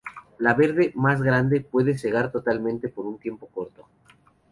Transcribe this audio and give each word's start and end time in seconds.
La 0.39 0.55
verde, 0.55 0.91
más 0.95 1.21
grande, 1.21 1.61
puede 1.61 1.95
cegar 1.95 2.31
totalmente 2.31 2.89
por 2.89 3.05
un 3.05 3.19
tiempo 3.19 3.45
corto. 3.53 3.85